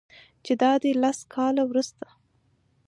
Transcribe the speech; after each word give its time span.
چې 0.45 0.53
دادی 0.61 0.91
لس 1.01 1.19
کاله 1.33 1.63
وروسته 1.67 2.07